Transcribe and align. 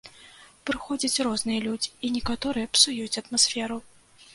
Прыходзяць 0.69 1.23
розныя 1.29 1.59
людзі, 1.67 1.95
і 2.05 2.13
некаторыя 2.19 2.75
псуюць 2.75 3.17
атмасферу. 3.27 3.85